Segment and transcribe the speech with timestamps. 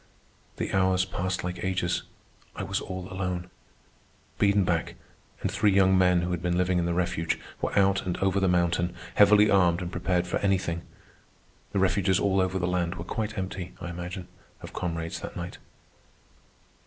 [0.55, 2.01] The hours passed like ages.
[2.55, 3.51] I was all alone.
[4.39, 4.95] Biedenbach,
[5.43, 8.39] and three young men who had been living in the refuge, were out and over
[8.39, 10.81] the mountain, heavily armed and prepared for anything.
[11.71, 14.27] The refuges all over the land were quite empty, I imagine,
[14.63, 15.59] of comrades that night.